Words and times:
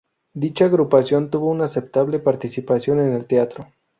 Dicha 0.33 0.65
agrupación 0.65 1.29
tuvo 1.29 1.51
una 1.51 1.65
aceptable 1.65 2.17
participación 2.17 3.01
en 3.01 3.13
el 3.13 3.25
teatro. 3.27 3.67